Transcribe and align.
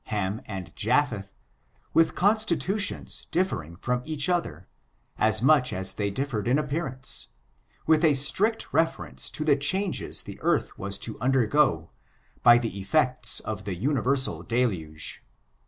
Ham 0.05 0.41
and 0.47 0.75
Japheth, 0.75 1.35
with 1.93 2.15
constitutions 2.15 3.27
differing 3.29 3.75
from 3.75 4.01
each 4.03 4.29
other, 4.29 4.67
as 5.19 5.43
much 5.43 5.71
as 5.71 5.93
they 5.93 6.09
differed 6.09 6.47
in 6.47 6.57
appearance, 6.57 7.27
with 7.85 8.03
a 8.03 8.15
strict 8.15 8.73
reference 8.73 9.29
to 9.29 9.45
the 9.45 9.55
changes 9.55 10.23
the 10.23 10.39
earth 10.41 10.75
was 10.75 10.97
to 10.97 11.21
un 11.21 11.31
dei^o, 11.33 11.89
by 12.41 12.57
the 12.57 12.79
effects 12.79 13.41
of 13.41 13.65
the 13.65 13.75
universal 13.75 14.41
deluge. 14.41 15.23